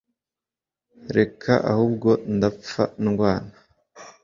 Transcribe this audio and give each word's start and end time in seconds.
reka 1.17 1.53
ahubwo 1.71 2.09
ndapfa 2.35 2.83
ndwana" 3.05 3.55